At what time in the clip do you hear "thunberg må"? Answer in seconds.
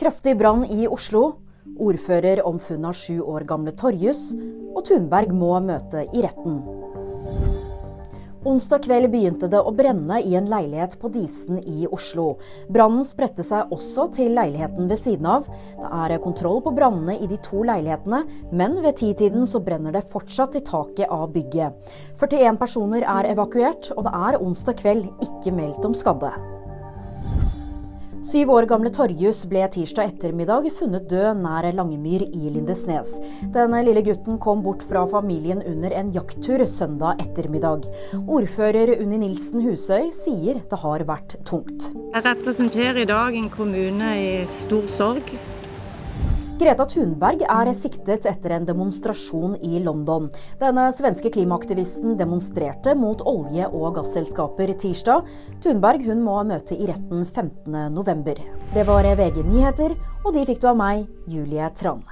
4.88-5.50